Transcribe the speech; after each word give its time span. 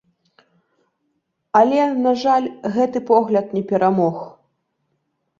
Але, 1.59 1.81
на 2.05 2.13
жаль, 2.21 2.47
гэты 2.77 2.99
погляд 3.09 3.53
не 3.59 3.63
перамог. 3.73 4.17